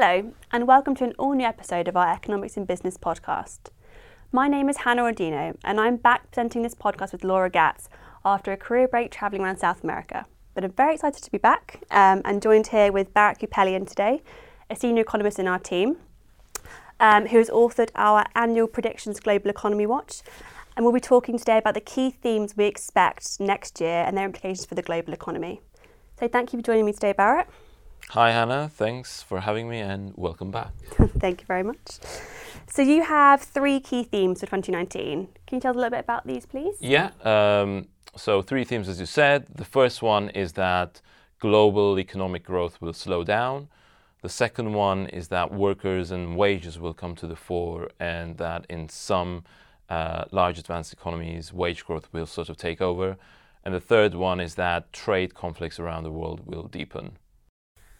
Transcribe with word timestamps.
Hello, 0.00 0.32
and 0.52 0.68
welcome 0.68 0.94
to 0.94 1.02
an 1.02 1.12
all 1.18 1.34
new 1.34 1.44
episode 1.44 1.88
of 1.88 1.96
our 1.96 2.08
Economics 2.12 2.56
in 2.56 2.64
Business 2.64 2.96
podcast. 2.96 3.70
My 4.30 4.46
name 4.46 4.68
is 4.68 4.76
Hannah 4.76 5.02
Audino, 5.02 5.56
and 5.64 5.80
I'm 5.80 5.96
back 5.96 6.30
presenting 6.30 6.62
this 6.62 6.76
podcast 6.76 7.10
with 7.10 7.24
Laura 7.24 7.50
Gatz 7.50 7.88
after 8.24 8.52
a 8.52 8.56
career 8.56 8.86
break 8.86 9.10
travelling 9.10 9.42
around 9.42 9.56
South 9.56 9.82
America. 9.82 10.24
But 10.54 10.62
I'm 10.62 10.70
very 10.70 10.94
excited 10.94 11.24
to 11.24 11.32
be 11.32 11.38
back 11.38 11.80
um, 11.90 12.22
and 12.24 12.40
joined 12.40 12.68
here 12.68 12.92
with 12.92 13.12
Barret 13.12 13.40
Kupelian 13.40 13.88
today, 13.88 14.22
a 14.70 14.76
senior 14.76 15.02
economist 15.02 15.40
in 15.40 15.48
our 15.48 15.58
team, 15.58 15.96
um, 17.00 17.26
who 17.26 17.38
has 17.38 17.50
authored 17.50 17.90
our 17.96 18.24
annual 18.36 18.68
Predictions 18.68 19.18
Global 19.18 19.50
Economy 19.50 19.84
Watch. 19.86 20.22
And 20.76 20.84
we'll 20.84 20.94
be 20.94 21.00
talking 21.00 21.38
today 21.38 21.58
about 21.58 21.74
the 21.74 21.80
key 21.80 22.10
themes 22.10 22.56
we 22.56 22.66
expect 22.66 23.40
next 23.40 23.80
year 23.80 24.04
and 24.06 24.16
their 24.16 24.26
implications 24.26 24.64
for 24.64 24.76
the 24.76 24.82
global 24.82 25.12
economy. 25.12 25.60
So 26.20 26.28
thank 26.28 26.52
you 26.52 26.60
for 26.60 26.64
joining 26.64 26.86
me 26.86 26.92
today, 26.92 27.14
Barret. 27.14 27.48
Hi, 28.12 28.32
Hannah. 28.32 28.70
Thanks 28.72 29.22
for 29.22 29.40
having 29.40 29.68
me 29.68 29.80
and 29.80 30.14
welcome 30.16 30.50
back. 30.50 30.72
Thank 31.18 31.42
you 31.42 31.46
very 31.46 31.62
much. 31.62 31.98
So, 32.66 32.80
you 32.80 33.02
have 33.02 33.42
three 33.42 33.80
key 33.80 34.02
themes 34.02 34.40
for 34.40 34.46
2019. 34.46 35.28
Can 35.46 35.56
you 35.56 35.60
tell 35.60 35.72
us 35.72 35.76
a 35.76 35.78
little 35.78 35.90
bit 35.90 36.00
about 36.00 36.26
these, 36.26 36.46
please? 36.46 36.74
Yeah. 36.80 37.10
Um, 37.22 37.88
so, 38.16 38.40
three 38.40 38.64
themes, 38.64 38.88
as 38.88 38.98
you 38.98 39.04
said. 39.04 39.46
The 39.54 39.64
first 39.66 40.00
one 40.00 40.30
is 40.30 40.54
that 40.54 41.02
global 41.38 41.98
economic 41.98 42.44
growth 42.44 42.80
will 42.80 42.94
slow 42.94 43.24
down. 43.24 43.68
The 44.22 44.30
second 44.30 44.72
one 44.72 45.08
is 45.08 45.28
that 45.28 45.52
workers 45.52 46.10
and 46.10 46.34
wages 46.34 46.78
will 46.78 46.94
come 46.94 47.14
to 47.16 47.26
the 47.26 47.36
fore, 47.36 47.90
and 48.00 48.38
that 48.38 48.64
in 48.70 48.88
some 48.88 49.44
uh, 49.90 50.24
large 50.30 50.58
advanced 50.58 50.94
economies, 50.94 51.52
wage 51.52 51.84
growth 51.84 52.08
will 52.14 52.26
sort 52.26 52.48
of 52.48 52.56
take 52.56 52.80
over. 52.80 53.18
And 53.66 53.74
the 53.74 53.80
third 53.80 54.14
one 54.14 54.40
is 54.40 54.54
that 54.54 54.94
trade 54.94 55.34
conflicts 55.34 55.78
around 55.78 56.04
the 56.04 56.10
world 56.10 56.46
will 56.46 56.68
deepen. 56.68 57.18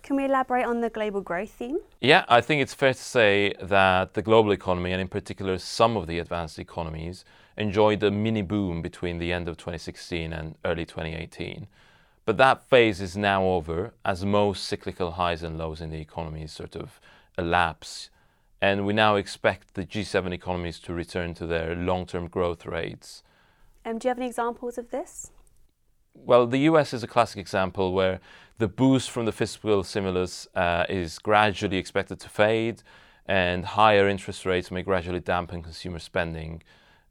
Can 0.08 0.16
we 0.16 0.24
elaborate 0.24 0.64
on 0.64 0.80
the 0.80 0.88
global 0.88 1.20
growth 1.20 1.50
theme? 1.50 1.80
Yeah, 2.00 2.24
I 2.30 2.40
think 2.40 2.62
it's 2.62 2.72
fair 2.72 2.94
to 2.94 2.98
say 2.98 3.52
that 3.60 4.14
the 4.14 4.22
global 4.22 4.52
economy, 4.52 4.92
and 4.92 5.02
in 5.02 5.08
particular 5.08 5.58
some 5.58 5.98
of 5.98 6.06
the 6.06 6.18
advanced 6.18 6.58
economies, 6.58 7.26
enjoyed 7.58 8.02
a 8.02 8.10
mini 8.10 8.40
boom 8.40 8.80
between 8.80 9.18
the 9.18 9.34
end 9.34 9.48
of 9.48 9.58
2016 9.58 10.32
and 10.32 10.54
early 10.64 10.86
2018. 10.86 11.66
But 12.24 12.38
that 12.38 12.66
phase 12.70 13.02
is 13.02 13.18
now 13.18 13.44
over 13.44 13.92
as 14.02 14.24
most 14.24 14.64
cyclical 14.64 15.10
highs 15.10 15.42
and 15.42 15.58
lows 15.58 15.82
in 15.82 15.90
the 15.90 16.00
economies 16.00 16.52
sort 16.52 16.74
of 16.74 16.98
elapse. 17.36 18.08
And 18.62 18.86
we 18.86 18.94
now 18.94 19.16
expect 19.16 19.74
the 19.74 19.84
G7 19.84 20.32
economies 20.32 20.78
to 20.80 20.94
return 20.94 21.34
to 21.34 21.46
their 21.46 21.74
long 21.76 22.06
term 22.06 22.28
growth 22.28 22.64
rates. 22.64 23.22
Um, 23.84 23.98
do 23.98 24.08
you 24.08 24.10
have 24.10 24.16
any 24.16 24.28
examples 24.28 24.78
of 24.78 24.90
this? 24.90 25.32
Well, 26.24 26.46
the 26.46 26.58
US 26.70 26.92
is 26.92 27.02
a 27.02 27.06
classic 27.06 27.38
example 27.38 27.92
where 27.92 28.20
the 28.58 28.68
boost 28.68 29.10
from 29.10 29.24
the 29.24 29.32
fiscal 29.32 29.82
stimulus 29.84 30.46
uh, 30.54 30.84
is 30.88 31.18
gradually 31.18 31.76
expected 31.76 32.20
to 32.20 32.28
fade, 32.28 32.82
and 33.26 33.64
higher 33.64 34.08
interest 34.08 34.44
rates 34.44 34.70
may 34.70 34.82
gradually 34.82 35.20
dampen 35.20 35.62
consumer 35.62 35.98
spending. 35.98 36.62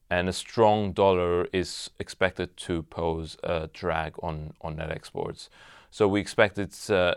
And 0.10 0.30
a 0.30 0.34
strong 0.34 0.94
dollar 0.94 1.48
is 1.52 1.90
expected 2.00 2.56
to 2.58 2.84
pose 2.84 3.38
a 3.44 3.70
drag 3.74 4.14
on, 4.24 4.54
on 4.62 4.78
net 4.78 4.92
exports. 4.92 5.50
So 5.92 6.08
we 6.08 6.22
expect 6.22 6.58
its 6.58 6.90
uh, 6.90 7.16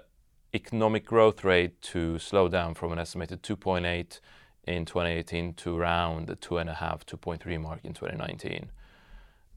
economic 0.55 1.05
growth 1.05 1.45
rate 1.45 1.81
to 1.83 2.19
slow 2.19 2.49
down 2.49 2.75
from 2.75 2.93
an 2.93 2.99
estimated 2.99 3.43
2.8 3.43 4.21
in 4.67 4.85
2018 4.85 5.55
to 5.55 5.77
around 5.77 6.27
the 6.27 6.37
2.5, 6.37 7.05
2.3 7.05 7.61
mark 7.61 7.81
in 7.85 7.93
2019. 7.93 8.71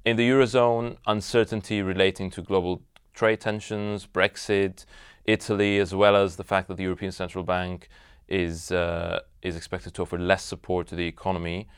In 0.06 0.18
the 0.18 0.30
Eurozone, 0.30 0.98
uncertainty 1.08 1.82
relating 1.82 2.30
to 2.32 2.42
global 2.42 2.82
trade 3.14 3.40
tensions, 3.40 4.06
Brexit, 4.06 4.84
Italy, 5.24 5.80
as 5.80 5.96
well 5.96 6.18
as 6.18 6.36
the 6.36 6.44
fact 6.44 6.68
that 6.68 6.76
the 6.76 6.84
European 6.84 7.14
Central 7.14 7.46
Bank 7.46 7.88
is, 8.28 8.70
uh, 8.70 9.22
is 9.42 9.56
expected 9.56 9.94
to 9.94 10.02
offer 10.02 10.20
less 10.20 10.44
support 10.44 10.88
to 10.88 10.96
the 10.96 11.08
economy, 11.08 11.70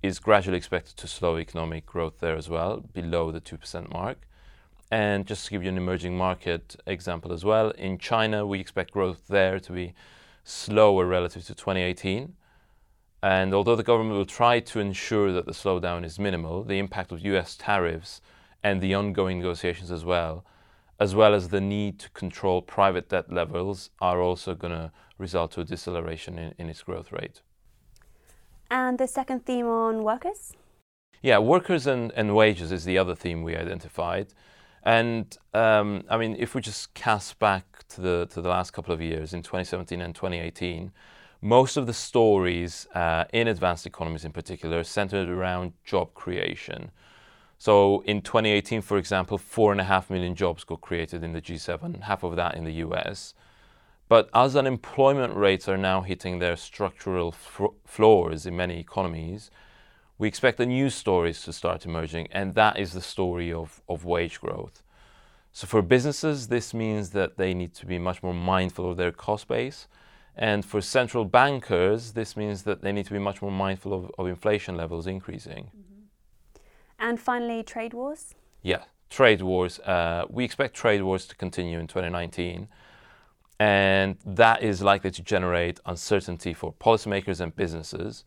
is 0.00 0.20
gradually 0.20 0.58
expected 0.58 0.96
to 0.96 1.08
slow 1.08 1.38
economic 1.38 1.84
growth 1.84 2.20
there 2.20 2.36
as 2.36 2.48
well, 2.48 2.84
below 2.92 3.32
the 3.32 3.40
2% 3.40 3.92
mark. 3.92 4.28
And 4.92 5.26
just 5.26 5.46
to 5.46 5.50
give 5.50 5.64
you 5.64 5.68
an 5.68 5.76
emerging 5.76 6.16
market 6.16 6.76
example 6.86 7.32
as 7.32 7.44
well, 7.44 7.70
in 7.70 7.98
China, 7.98 8.46
we 8.46 8.60
expect 8.60 8.92
growth 8.92 9.26
there 9.26 9.58
to 9.58 9.72
be 9.72 9.92
slower 10.44 11.04
relative 11.04 11.44
to 11.46 11.54
2018. 11.56 12.34
And 13.22 13.54
although 13.54 13.76
the 13.76 13.84
government 13.84 14.16
will 14.16 14.26
try 14.26 14.58
to 14.60 14.80
ensure 14.80 15.32
that 15.32 15.46
the 15.46 15.52
slowdown 15.52 16.04
is 16.04 16.18
minimal, 16.18 16.64
the 16.64 16.78
impact 16.78 17.12
of 17.12 17.24
US 17.24 17.56
tariffs 17.56 18.20
and 18.62 18.80
the 18.80 18.94
ongoing 18.94 19.38
negotiations 19.38 19.90
as 19.92 20.04
well, 20.04 20.44
as 20.98 21.14
well 21.14 21.34
as 21.34 21.48
the 21.48 21.60
need 21.60 21.98
to 22.00 22.10
control 22.10 22.62
private 22.62 23.08
debt 23.08 23.32
levels, 23.32 23.90
are 24.00 24.20
also 24.20 24.54
going 24.54 24.72
to 24.72 24.90
result 25.18 25.52
to 25.52 25.60
a 25.60 25.64
deceleration 25.64 26.38
in, 26.38 26.54
in 26.58 26.68
its 26.68 26.82
growth 26.82 27.12
rate. 27.12 27.42
And 28.70 28.98
the 28.98 29.06
second 29.06 29.46
theme 29.46 29.66
on 29.66 30.02
workers? 30.02 30.54
Yeah, 31.22 31.38
workers 31.38 31.86
and, 31.86 32.10
and 32.12 32.34
wages 32.34 32.72
is 32.72 32.84
the 32.84 32.98
other 32.98 33.14
theme 33.14 33.42
we 33.42 33.54
identified. 33.54 34.28
And 34.82 35.36
um, 35.54 36.02
I 36.08 36.16
mean, 36.16 36.34
if 36.38 36.54
we 36.54 36.60
just 36.60 36.92
cast 36.94 37.38
back 37.38 37.86
to 37.90 38.00
the, 38.00 38.26
to 38.30 38.40
the 38.40 38.48
last 38.48 38.72
couple 38.72 38.92
of 38.92 39.00
years, 39.00 39.32
in 39.32 39.42
2017 39.42 40.00
and 40.00 40.14
2018, 40.14 40.90
most 41.42 41.76
of 41.76 41.86
the 41.86 41.92
stories 41.92 42.86
uh, 42.94 43.24
in 43.32 43.48
advanced 43.48 43.84
economies 43.84 44.24
in 44.24 44.30
particular 44.30 44.78
are 44.78 44.84
centered 44.84 45.28
around 45.28 45.72
job 45.84 46.14
creation. 46.14 46.92
So 47.58 48.02
in 48.06 48.22
2018, 48.22 48.80
for 48.80 48.96
example, 48.96 49.38
four 49.38 49.72
and 49.72 49.80
a 49.80 49.84
half 49.84 50.08
million 50.08 50.36
jobs 50.36 50.62
got 50.62 50.80
created 50.80 51.24
in 51.24 51.32
the 51.32 51.40
G7, 51.40 52.02
half 52.02 52.22
of 52.22 52.36
that 52.36 52.54
in 52.54 52.62
the 52.62 52.74
US. 52.74 53.34
But 54.08 54.30
as 54.32 54.54
unemployment 54.54 55.34
rates 55.36 55.68
are 55.68 55.76
now 55.76 56.02
hitting 56.02 56.38
their 56.38 56.56
structural 56.56 57.28
f- 57.28 57.70
floors 57.86 58.46
in 58.46 58.56
many 58.56 58.78
economies, 58.78 59.50
we 60.18 60.28
expect 60.28 60.58
the 60.58 60.66
new 60.66 60.90
stories 60.90 61.42
to 61.42 61.52
start 61.52 61.86
emerging, 61.86 62.28
and 62.30 62.54
that 62.54 62.78
is 62.78 62.92
the 62.92 63.00
story 63.00 63.52
of, 63.52 63.82
of 63.88 64.04
wage 64.04 64.40
growth. 64.40 64.82
So 65.52 65.66
for 65.66 65.82
businesses, 65.82 66.48
this 66.48 66.72
means 66.72 67.10
that 67.10 67.36
they 67.36 67.52
need 67.52 67.74
to 67.74 67.86
be 67.86 67.98
much 67.98 68.22
more 68.22 68.34
mindful 68.34 68.88
of 68.88 68.96
their 68.96 69.10
cost 69.10 69.48
base 69.48 69.88
and 70.36 70.64
for 70.64 70.80
central 70.80 71.24
bankers, 71.24 72.12
this 72.12 72.36
means 72.36 72.62
that 72.62 72.82
they 72.82 72.92
need 72.92 73.06
to 73.06 73.12
be 73.12 73.18
much 73.18 73.42
more 73.42 73.50
mindful 73.50 73.92
of, 73.92 74.10
of 74.18 74.26
inflation 74.26 74.76
levels 74.76 75.06
increasing. 75.06 75.64
Mm-hmm. 75.64 76.02
And 76.98 77.20
finally, 77.20 77.62
trade 77.62 77.92
wars? 77.92 78.34
Yeah, 78.62 78.84
trade 79.10 79.42
wars. 79.42 79.78
Uh, 79.80 80.24
we 80.30 80.44
expect 80.44 80.74
trade 80.74 81.02
wars 81.02 81.26
to 81.26 81.34
continue 81.34 81.78
in 81.78 81.86
2019. 81.86 82.68
And 83.60 84.16
that 84.24 84.62
is 84.62 84.82
likely 84.82 85.10
to 85.12 85.22
generate 85.22 85.80
uncertainty 85.86 86.54
for 86.54 86.72
policymakers 86.72 87.40
and 87.40 87.54
businesses. 87.54 88.24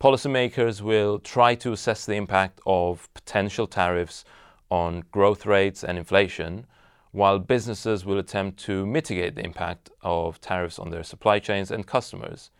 Policymakers 0.00 0.80
will 0.80 1.18
try 1.18 1.54
to 1.56 1.72
assess 1.72 2.06
the 2.06 2.14
impact 2.14 2.60
of 2.66 3.12
potential 3.14 3.66
tariffs 3.66 4.24
on 4.70 5.04
growth 5.10 5.46
rates 5.46 5.82
and 5.82 5.98
inflation 5.98 6.66
while 7.12 7.38
businesses 7.38 8.04
will 8.04 8.18
attempt 8.18 8.58
to 8.64 8.86
mitigate 8.86 9.34
the 9.34 9.44
impact 9.44 9.90
of 10.02 10.40
tariffs 10.40 10.78
on 10.78 10.90
their 10.90 11.02
supply 11.02 11.38
chains 11.38 11.70
and 11.70 11.86
customers. 11.86 12.50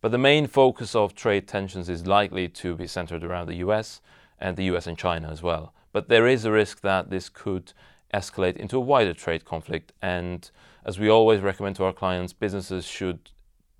But 0.00 0.12
the 0.12 0.18
main 0.18 0.46
focus 0.46 0.94
of 0.94 1.14
trade 1.14 1.48
tensions 1.48 1.88
is 1.88 2.06
likely 2.06 2.48
to 2.48 2.76
be 2.76 2.86
centered 2.86 3.24
around 3.24 3.48
the 3.48 3.56
US 3.56 4.00
and 4.38 4.56
the 4.56 4.64
US 4.64 4.86
and 4.86 4.96
China 4.96 5.28
as 5.30 5.42
well. 5.42 5.72
But 5.92 6.08
there 6.08 6.28
is 6.28 6.44
a 6.44 6.52
risk 6.52 6.80
that 6.82 7.10
this 7.10 7.28
could 7.28 7.72
escalate 8.14 8.56
into 8.56 8.76
a 8.76 8.80
wider 8.80 9.14
trade 9.14 9.44
conflict. 9.44 9.92
And 10.00 10.48
as 10.84 10.98
we 10.98 11.08
always 11.08 11.40
recommend 11.40 11.76
to 11.76 11.84
our 11.84 11.92
clients, 11.92 12.32
businesses 12.32 12.84
should 12.84 13.30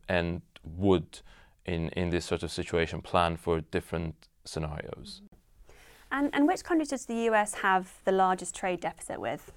and 0.08 0.42
would, 0.64 1.20
in, 1.64 1.90
in 1.90 2.10
this 2.10 2.24
sort 2.24 2.42
of 2.42 2.50
situation, 2.50 3.00
plan 3.02 3.36
for 3.36 3.60
different 3.60 4.28
scenarios. 4.44 5.22
And, 6.10 6.30
and 6.32 6.48
which 6.48 6.64
countries 6.64 6.88
does 6.88 7.06
the 7.06 7.28
US 7.30 7.54
have 7.54 7.92
the 8.04 8.12
largest 8.12 8.54
trade 8.56 8.80
deficit 8.80 9.20
with? 9.20 9.52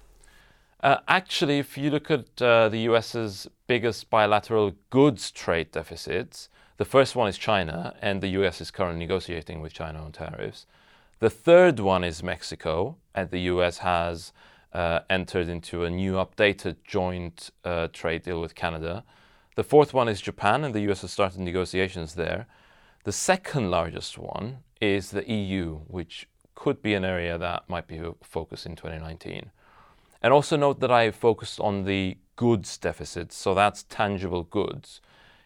Uh, 0.82 0.98
actually, 1.06 1.60
if 1.60 1.78
you 1.78 1.90
look 1.90 2.10
at 2.10 2.42
uh, 2.42 2.68
the 2.68 2.80
US's 2.80 3.46
biggest 3.68 4.10
bilateral 4.10 4.72
goods 4.90 5.30
trade 5.30 5.70
deficits, 5.70 6.48
the 6.76 6.84
first 6.84 7.14
one 7.14 7.28
is 7.28 7.38
China, 7.38 7.94
and 8.02 8.20
the 8.20 8.28
US 8.40 8.60
is 8.60 8.72
currently 8.72 8.98
negotiating 8.98 9.60
with 9.60 9.72
China 9.72 10.02
on 10.02 10.10
tariffs. 10.10 10.66
The 11.20 11.30
third 11.30 11.78
one 11.78 12.02
is 12.02 12.24
Mexico, 12.24 12.96
and 13.14 13.30
the 13.30 13.42
US 13.52 13.78
has 13.78 14.32
uh, 14.72 15.00
entered 15.08 15.48
into 15.48 15.84
a 15.84 15.90
new 15.90 16.14
updated 16.14 16.76
joint 16.84 17.50
uh, 17.64 17.86
trade 17.92 18.24
deal 18.24 18.40
with 18.40 18.56
Canada. 18.56 19.04
The 19.54 19.62
fourth 19.62 19.94
one 19.94 20.08
is 20.08 20.20
Japan, 20.20 20.64
and 20.64 20.74
the 20.74 20.90
US 20.90 21.02
has 21.02 21.12
started 21.12 21.38
negotiations 21.38 22.14
there. 22.14 22.48
The 23.04 23.12
second 23.12 23.70
largest 23.70 24.18
one 24.18 24.64
is 24.80 25.10
the 25.12 25.30
EU, 25.30 25.76
which 25.86 26.26
could 26.56 26.82
be 26.82 26.94
an 26.94 27.04
area 27.04 27.38
that 27.38 27.68
might 27.68 27.86
be 27.86 27.98
a 27.98 28.14
focus 28.24 28.66
in 28.66 28.74
2019. 28.74 29.52
And 30.22 30.32
also 30.32 30.56
note 30.56 30.78
that 30.80 30.90
I 30.92 31.10
focused 31.10 31.58
on 31.58 31.84
the 31.84 32.16
goods 32.36 32.78
deficit, 32.78 33.32
so 33.32 33.54
that's 33.54 33.82
tangible 33.82 34.44
goods. 34.44 35.00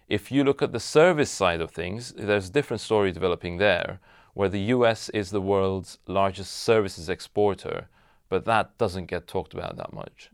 If 0.09 0.31
you 0.31 0.45
look 0.45 0.63
at 0.63 0.73
the 0.73 0.81
service 0.81 1.31
side 1.31 1.61
of 1.61 1.71
things, 1.71 2.13
there's 2.13 2.51
a 2.51 2.53
different 2.53 2.83
story 2.83 3.11
developing 3.11 3.57
there, 3.57 4.01
where 4.35 4.51
the 4.51 4.61
US 4.75 5.09
is 5.09 5.31
the 5.31 5.41
world's 5.41 5.99
largest 6.07 6.53
services 6.53 7.09
exporter, 7.09 7.89
but 8.29 8.45
that 8.45 8.77
doesn't 8.77 9.07
get 9.07 9.27
talked 9.27 9.55
about 9.55 9.79
that 9.79 9.95
much. 9.95 10.31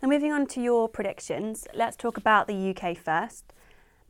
Now, 0.00 0.08
moving 0.08 0.32
on 0.32 0.46
to 0.48 0.62
your 0.62 0.88
predictions, 0.88 1.66
let's 1.74 1.96
talk 1.96 2.16
about 2.16 2.46
the 2.46 2.74
UK 2.74 2.96
first. 2.96 3.52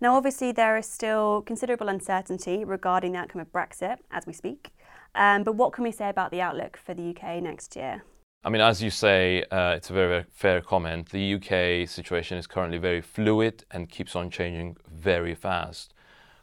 Now, 0.01 0.17
obviously, 0.17 0.53
there 0.53 0.77
is 0.77 0.87
still 0.87 1.43
considerable 1.43 1.89
uncertainty 1.89 2.65
regarding 2.65 3.13
the 3.13 3.19
outcome 3.21 3.41
of 3.41 3.53
Brexit 3.53 3.99
as 4.11 4.27
we 4.27 4.33
speak. 4.33 4.71
Um, 5.15 5.45
but 5.45 5.55
what 5.55 5.73
can 5.73 5.85
we 5.85 5.93
say 5.93 6.09
about 6.09 6.31
the 6.31 6.41
outlook 6.41 6.77
for 6.77 6.93
the 6.95 7.11
UK 7.11 7.43
next 7.43 7.77
year? 7.77 8.03
I 8.45 8.51
mean, 8.51 8.61
as 8.61 8.83
you 8.83 8.91
say, 8.91 9.45
uh, 9.53 9.75
it's 9.77 9.89
a 9.89 9.93
very, 9.93 10.09
very 10.09 10.25
fair 10.33 10.61
comment. 10.61 11.11
The 11.11 11.35
UK 11.35 11.89
situation 11.89 12.39
is 12.39 12.49
currently 12.49 12.79
very 12.79 13.01
fluid 13.01 13.65
and 13.71 13.89
keeps 13.89 14.17
on 14.17 14.31
changing 14.31 14.79
very 14.93 15.37
fast, 15.37 15.95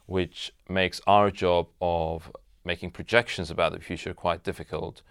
which 0.06 0.54
makes 0.70 1.02
our 1.08 1.30
job 1.30 1.68
of 1.82 2.32
making 2.64 2.92
projections 2.92 3.52
about 3.52 3.74
the 3.74 3.82
future 3.82 4.14
quite 4.14 4.44
difficult. 4.44 5.02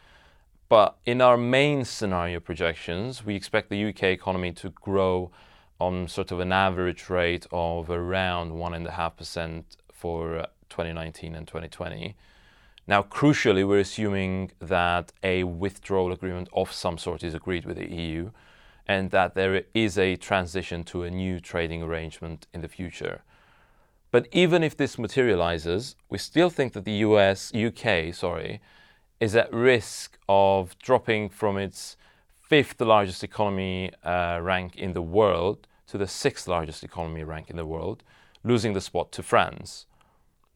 But 0.70 0.96
in 1.05 1.20
our 1.20 1.37
main 1.37 1.85
scenario 1.85 2.40
projections, 2.40 3.23
we 3.23 3.35
expect 3.35 3.69
the 3.69 3.85
UK 3.85 4.05
economy 4.05 4.52
to 4.52 4.70
grow 4.70 5.31
on 5.79 6.08
sort 6.08 6.32
of 6.32 6.40
an 6.40 6.52
average 6.52 7.11
rate 7.11 7.46
of 7.52 7.90
around 7.90 8.52
1.5% 8.52 9.64
for 9.93 10.38
uh, 10.38 10.46
2019 10.70 11.35
and 11.35 11.46
2020. 11.46 12.17
Now, 12.88 13.02
crucially, 13.02 13.69
we're 13.69 13.81
assuming 13.81 14.52
that 14.61 15.12
a 15.23 15.44
withdrawal 15.44 16.11
agreement 16.11 16.49
of 16.55 16.73
some 16.73 16.96
sort 16.96 17.23
is 17.23 17.35
agreed 17.35 17.67
with 17.67 17.76
the 17.76 17.87
EU 17.87 18.31
and 18.87 19.11
that 19.11 19.35
there 19.35 19.64
is 19.75 19.99
a 19.99 20.17
transition 20.17 20.85
to 20.85 21.02
a 21.02 21.11
new 21.11 21.38
trading 21.38 21.82
arrangement 21.82 22.46
in 22.55 22.62
the 22.62 22.69
future. 22.69 23.25
But 24.11 24.26
even 24.32 24.62
if 24.62 24.75
this 24.75 24.99
materializes, 24.99 25.96
we 26.08 26.17
still 26.17 26.49
think 26.49 26.73
that 26.73 26.87
the 26.87 27.05
US, 27.08 27.52
UK, 27.55 28.14
sorry, 28.14 28.62
is 29.20 29.37
at 29.37 29.52
risk 29.52 30.19
of 30.26 30.75
dropping 30.79 31.29
from 31.29 31.58
its 31.58 31.99
fifth 32.40 32.81
largest 32.81 33.23
economy 33.23 33.93
uh, 34.02 34.40
rank 34.40 34.76
in 34.76 34.94
the 34.94 35.02
world 35.02 35.67
to 35.88 35.99
the 35.99 36.08
sixth 36.08 36.49
largest 36.49 36.82
economy 36.82 37.23
rank 37.23 37.50
in 37.50 37.56
the 37.56 37.67
world, 37.67 38.02
losing 38.43 38.73
the 38.73 38.81
spot 38.81 39.12
to 39.12 39.23
France. 39.23 39.85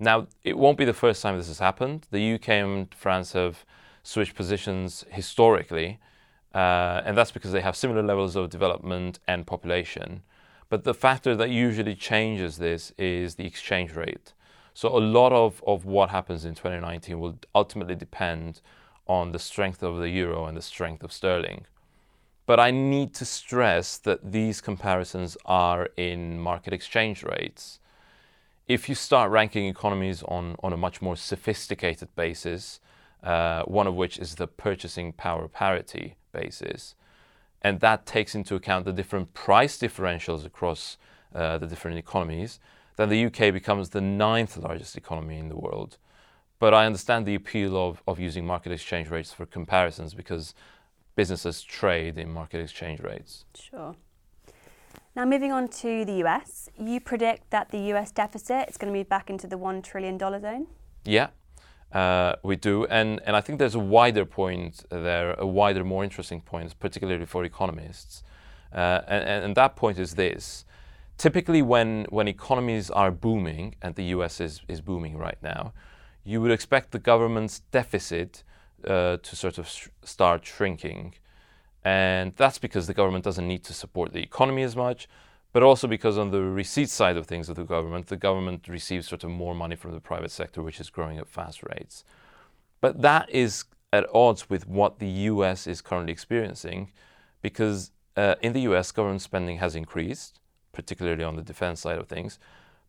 Now, 0.02 0.26
it 0.42 0.58
won't 0.58 0.78
be 0.78 0.84
the 0.84 0.92
first 0.92 1.22
time 1.22 1.36
this 1.36 1.46
has 1.46 1.60
happened. 1.60 2.08
The 2.10 2.34
UK 2.34 2.48
and 2.48 2.92
France 2.92 3.34
have 3.34 3.64
switched 4.02 4.34
positions 4.34 5.04
historically, 5.10 6.00
uh, 6.52 7.02
and 7.04 7.16
that's 7.16 7.30
because 7.30 7.52
they 7.52 7.60
have 7.60 7.76
similar 7.76 8.02
levels 8.02 8.34
of 8.34 8.50
development 8.50 9.20
and 9.28 9.46
population. 9.46 10.22
But 10.68 10.82
the 10.82 10.92
factor 10.92 11.36
that 11.36 11.50
usually 11.50 11.94
changes 11.94 12.58
this 12.58 12.92
is 12.98 13.36
the 13.36 13.46
exchange 13.46 13.94
rate. 13.94 14.32
So 14.74 14.88
a 14.88 14.98
lot 14.98 15.32
of, 15.32 15.62
of 15.68 15.84
what 15.84 16.10
happens 16.10 16.44
in 16.44 16.56
2019 16.56 17.20
will 17.20 17.38
ultimately 17.54 17.94
depend 17.94 18.60
on 19.06 19.30
the 19.30 19.38
strength 19.38 19.84
of 19.84 19.98
the 19.98 20.08
euro 20.08 20.46
and 20.46 20.56
the 20.56 20.62
strength 20.62 21.04
of 21.04 21.12
sterling. 21.12 21.66
But 22.44 22.58
I 22.58 22.72
need 22.72 23.14
to 23.14 23.24
stress 23.24 23.98
that 23.98 24.32
these 24.32 24.60
comparisons 24.60 25.36
are 25.44 25.90
in 25.96 26.40
market 26.40 26.72
exchange 26.72 27.22
rates. 27.22 27.78
If 28.68 28.88
you 28.88 28.94
start 28.94 29.30
ranking 29.30 29.66
economies 29.66 30.22
on, 30.22 30.56
on 30.62 30.72
a 30.72 30.76
much 30.76 31.02
more 31.02 31.16
sophisticated 31.16 32.14
basis, 32.14 32.80
uh, 33.22 33.62
one 33.64 33.86
of 33.86 33.94
which 33.94 34.18
is 34.18 34.36
the 34.36 34.46
purchasing 34.46 35.12
power 35.12 35.48
parity 35.48 36.16
basis, 36.32 36.94
and 37.60 37.80
that 37.80 38.06
takes 38.06 38.34
into 38.34 38.54
account 38.54 38.84
the 38.84 38.92
different 38.92 39.34
price 39.34 39.78
differentials 39.78 40.44
across 40.44 40.96
uh, 41.34 41.58
the 41.58 41.66
different 41.66 41.98
economies, 41.98 42.60
then 42.96 43.08
the 43.08 43.24
UK 43.24 43.52
becomes 43.52 43.90
the 43.90 44.00
ninth 44.00 44.56
largest 44.56 44.96
economy 44.96 45.38
in 45.38 45.48
the 45.48 45.56
world. 45.56 45.98
But 46.58 46.74
I 46.74 46.86
understand 46.86 47.26
the 47.26 47.34
appeal 47.34 47.76
of, 47.76 48.02
of 48.06 48.20
using 48.20 48.46
market 48.46 48.70
exchange 48.70 49.08
rates 49.10 49.32
for 49.32 49.46
comparisons 49.46 50.14
because 50.14 50.54
businesses 51.16 51.62
trade 51.62 52.18
in 52.18 52.30
market 52.30 52.60
exchange 52.60 53.00
rates. 53.00 53.44
Sure. 53.54 53.96
Now, 55.14 55.26
moving 55.26 55.52
on 55.52 55.68
to 55.68 56.06
the 56.06 56.24
US, 56.24 56.70
you 56.78 56.98
predict 56.98 57.50
that 57.50 57.70
the 57.70 57.78
US 57.92 58.10
deficit 58.10 58.70
is 58.70 58.78
going 58.78 58.90
to 58.90 58.98
move 58.98 59.10
back 59.10 59.28
into 59.28 59.46
the 59.46 59.56
$1 59.58 59.82
trillion 59.82 60.18
zone? 60.18 60.66
Yeah, 61.04 61.28
uh, 61.92 62.36
we 62.42 62.56
do. 62.56 62.86
And, 62.86 63.20
and 63.26 63.36
I 63.36 63.42
think 63.42 63.58
there's 63.58 63.74
a 63.74 63.78
wider 63.78 64.24
point 64.24 64.86
there, 64.88 65.34
a 65.34 65.46
wider, 65.46 65.84
more 65.84 66.02
interesting 66.02 66.40
point, 66.40 66.78
particularly 66.80 67.26
for 67.26 67.44
economists. 67.44 68.22
Uh, 68.74 69.02
and, 69.06 69.44
and 69.44 69.54
that 69.54 69.76
point 69.76 69.98
is 69.98 70.14
this. 70.14 70.64
Typically, 71.18 71.60
when, 71.60 72.06
when 72.08 72.26
economies 72.26 72.90
are 72.90 73.10
booming, 73.10 73.74
and 73.82 73.94
the 73.96 74.04
US 74.16 74.40
is, 74.40 74.62
is 74.66 74.80
booming 74.80 75.18
right 75.18 75.36
now, 75.42 75.74
you 76.24 76.40
would 76.40 76.50
expect 76.50 76.90
the 76.90 76.98
government's 76.98 77.60
deficit 77.70 78.44
uh, 78.86 79.18
to 79.18 79.36
sort 79.36 79.58
of 79.58 79.68
sh- 79.68 79.88
start 80.02 80.46
shrinking. 80.46 81.14
And 81.84 82.32
that's 82.36 82.58
because 82.58 82.86
the 82.86 82.94
government 82.94 83.24
doesn't 83.24 83.46
need 83.46 83.64
to 83.64 83.74
support 83.74 84.12
the 84.12 84.22
economy 84.22 84.62
as 84.62 84.76
much, 84.76 85.08
but 85.52 85.62
also 85.62 85.86
because 85.86 86.16
on 86.16 86.30
the 86.30 86.42
receipt 86.42 86.88
side 86.88 87.16
of 87.16 87.26
things 87.26 87.48
of 87.48 87.56
the 87.56 87.64
government, 87.64 88.06
the 88.06 88.16
government 88.16 88.68
receives 88.68 89.08
sort 89.08 89.24
of 89.24 89.30
more 89.30 89.54
money 89.54 89.76
from 89.76 89.92
the 89.92 90.00
private 90.00 90.30
sector, 90.30 90.62
which 90.62 90.80
is 90.80 90.90
growing 90.90 91.18
at 91.18 91.28
fast 91.28 91.62
rates. 91.62 92.04
But 92.80 93.02
that 93.02 93.28
is 93.30 93.64
at 93.92 94.06
odds 94.14 94.48
with 94.48 94.66
what 94.66 94.98
the 94.98 95.08
US 95.08 95.66
is 95.66 95.82
currently 95.82 96.12
experiencing, 96.12 96.90
because 97.42 97.90
uh, 98.16 98.36
in 98.40 98.52
the 98.52 98.60
US, 98.60 98.92
government 98.92 99.22
spending 99.22 99.58
has 99.58 99.74
increased, 99.74 100.40
particularly 100.72 101.24
on 101.24 101.36
the 101.36 101.42
defense 101.42 101.80
side 101.80 101.98
of 101.98 102.08
things, 102.08 102.38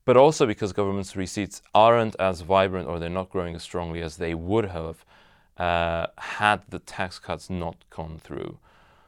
but 0.05 0.17
also 0.17 0.45
because 0.45 0.73
government's 0.73 1.15
receipts 1.15 1.61
aren't 1.73 2.15
as 2.19 2.41
vibrant 2.41 2.87
or 2.87 2.99
they're 2.99 3.09
not 3.09 3.29
growing 3.29 3.55
as 3.55 3.63
strongly 3.63 4.01
as 4.01 4.17
they 4.17 4.33
would 4.33 4.65
have 4.65 5.05
uh, 5.57 6.07
had 6.17 6.61
the 6.69 6.79
tax 6.79 7.19
cuts 7.19 7.49
not 7.49 7.75
gone 7.89 8.19
through. 8.21 8.57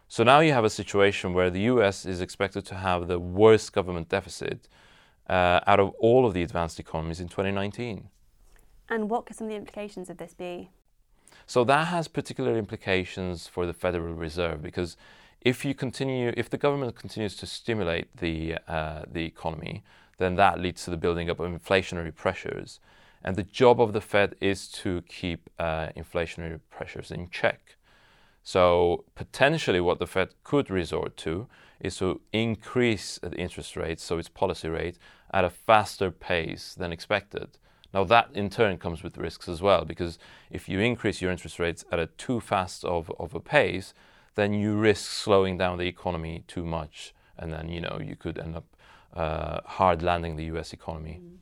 So 0.08 0.24
now 0.24 0.40
you 0.40 0.54
have 0.54 0.66
a 0.66 0.70
situation 0.70 1.34
where 1.34 1.50
the 1.50 1.62
US 1.62 2.06
is 2.06 2.22
expected 2.22 2.66
to 2.68 2.76
have 2.76 3.08
the 3.08 3.20
worst 3.20 3.74
government 3.74 4.10
deficit 4.10 4.68
uh, 5.28 5.62
out 5.66 5.80
of 5.80 5.90
all 6.00 6.26
of 6.26 6.34
the 6.34 6.44
advanced 6.44 6.80
economies 6.80 7.20
in 7.20 7.28
2019. 7.28 8.10
And 8.90 9.10
what 9.10 9.26
could 9.26 9.36
some 9.36 9.48
of 9.48 9.52
the 9.52 9.58
implications 9.58 10.10
of 10.10 10.18
this 10.18 10.34
be? 10.34 10.70
So 11.48 11.64
that 11.64 11.88
has 11.88 12.08
particular 12.08 12.58
implications 12.58 13.48
for 13.48 13.66
the 13.66 13.74
Federal 13.74 14.14
Reserve 14.14 14.62
because 14.62 14.96
if 15.42 15.64
you 15.64 15.74
continue, 15.76 16.34
if 16.36 16.50
the 16.50 16.58
government 16.58 16.96
continues 16.96 17.36
to 17.38 17.46
stimulate 17.46 18.08
the 18.18 18.58
uh, 18.68 19.04
the 19.08 19.26
economy, 19.26 19.84
then 20.18 20.36
that 20.36 20.60
leads 20.60 20.84
to 20.86 20.92
the 20.92 20.98
building 20.98 21.30
up 21.30 21.40
of 21.40 21.52
inflationary 21.52 22.14
pressures, 22.14 22.80
and 23.24 23.36
the 23.36 23.44
job 23.44 23.80
of 23.80 23.94
the 23.94 24.02
Fed 24.02 24.36
is 24.42 24.68
to 24.68 25.04
keep 25.04 25.50
uh, 25.60 25.90
inflationary 25.96 26.60
pressures 26.72 27.12
in 27.12 27.30
check. 27.30 27.76
So 28.48 29.06
potentially, 29.16 29.82
what 29.82 29.98
the 29.98 30.06
Fed 30.06 30.36
could 30.44 30.70
resort 30.70 31.18
to 31.18 31.48
is 31.80 31.98
to 31.98 32.22
increase 32.32 33.18
the 33.18 33.36
interest 33.36 33.76
rate, 33.76 34.00
so 34.00 34.20
its 34.20 34.30
policy 34.30 34.70
rate, 34.70 35.00
at 35.34 35.44
a 35.44 35.50
faster 35.50 36.12
pace 36.12 36.76
than 36.78 36.94
expected. 36.94 37.58
Now, 37.92 38.04
that 38.04 38.30
in 38.36 38.52
turn 38.52 38.78
comes 38.78 39.02
with 39.02 39.18
risks 39.18 39.50
as 39.50 39.64
well, 39.64 39.84
because 39.84 40.20
if 40.52 40.70
you 40.70 40.80
increase 40.80 41.24
your 41.24 41.32
interest 41.32 41.58
rates 41.58 41.86
at 41.92 41.98
a 42.00 42.06
too 42.06 42.40
fast 42.40 42.86
of, 42.86 43.12
of 43.20 43.34
a 43.34 43.40
pace, 43.40 43.96
then 44.36 44.54
you 44.54 44.76
risk 44.76 45.12
slowing 45.12 45.58
down 45.58 45.80
the 45.80 45.88
economy 45.88 46.44
too 46.48 46.64
much, 46.64 47.16
and 47.40 47.52
then 47.52 47.68
you 47.68 47.82
know 47.82 48.00
you 48.00 48.16
could 48.16 48.38
end 48.38 48.56
up 48.56 48.66
uh, 49.16 49.62
hard 49.66 50.04
landing 50.04 50.36
the 50.36 50.46
U.S. 50.46 50.72
economy. 50.72 51.20
Mm. 51.20 51.38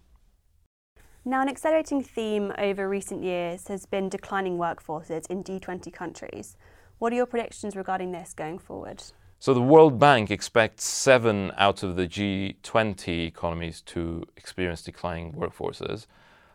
Now, 1.25 1.41
an 1.41 1.49
accelerating 1.49 2.01
theme 2.01 2.53
over 2.57 2.87
recent 2.87 3.23
years 3.23 3.67
has 3.67 3.85
been 3.85 4.07
declining 4.07 4.57
workforces 4.57 5.29
in 5.29 5.43
G20 5.43 5.91
countries. 5.91 6.55
What 6.99 7.11
are 7.11 7.15
your 7.15 7.25
predictions 7.25 7.75
regarding 7.75 8.11
this 8.11 8.33
going 8.33 8.59
forward? 8.59 9.03
So, 9.39 9.53
the 9.53 9.61
World 9.61 9.99
Bank 9.99 10.31
expects 10.31 10.85
seven 10.85 11.51
out 11.57 11.83
of 11.83 11.97
the 11.97 12.07
G20 12.07 13.27
economies 13.27 13.81
to 13.87 14.23
experience 14.37 14.81
declining 14.81 15.33
workforces. 15.33 16.07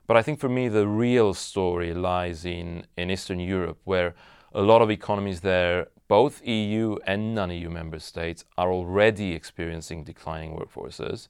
But 0.06 0.16
I 0.16 0.22
think 0.22 0.40
for 0.40 0.48
me, 0.48 0.68
the 0.68 0.88
real 0.88 1.34
story 1.34 1.92
lies 1.92 2.46
in, 2.46 2.86
in 2.96 3.10
Eastern 3.10 3.40
Europe, 3.40 3.78
where 3.84 4.14
a 4.54 4.62
lot 4.62 4.80
of 4.80 4.90
economies 4.90 5.42
there, 5.42 5.88
both 6.08 6.42
EU 6.46 6.96
and 7.06 7.34
non 7.34 7.50
EU 7.50 7.68
member 7.68 7.98
states, 7.98 8.46
are 8.56 8.72
already 8.72 9.34
experiencing 9.34 10.02
declining 10.02 10.56
workforces. 10.56 11.28